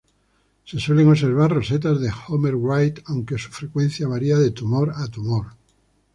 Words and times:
Se 0.65 0.79
suelen 0.79 1.09
observar 1.09 1.51
rosetas 1.53 2.01
de 2.01 2.09
Homer-Wright 2.09 3.01
aunque 3.05 3.37
su 3.37 3.49
frecuencia 3.51 4.07
varía 4.07 4.35
de 4.39 4.49
tumor 4.49 4.91
a 4.95 5.07
tumor. 5.07 5.51